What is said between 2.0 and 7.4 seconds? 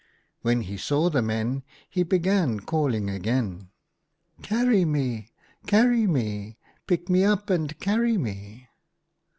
began calling again. "'Carry me, carry me! Pick me